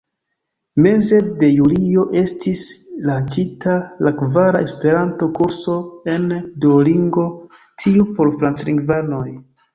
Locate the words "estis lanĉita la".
2.21-4.13